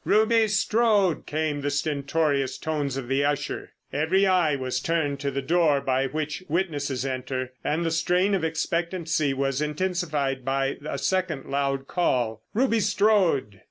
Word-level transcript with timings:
"Ruby 0.03 0.47
Strode!" 0.47 1.27
came 1.27 1.61
the 1.61 1.69
stentorious 1.69 2.57
tones 2.57 2.97
of 2.97 3.07
the 3.07 3.23
usher. 3.23 3.73
Every 3.93 4.25
eye 4.25 4.55
was 4.55 4.79
turned 4.79 5.19
to 5.19 5.29
the 5.29 5.43
door 5.43 5.79
by 5.79 6.07
which 6.07 6.43
witnesses 6.49 7.05
enter, 7.05 7.53
and 7.63 7.85
the 7.85 7.91
strain 7.91 8.33
of 8.33 8.43
expectancy 8.43 9.31
was 9.31 9.61
intensified 9.61 10.43
by 10.43 10.77
a 10.83 10.97
second 10.97 11.45
loud 11.45 11.85
call, 11.87 12.41
"Ruby 12.51 12.79
Strode!" 12.79 13.59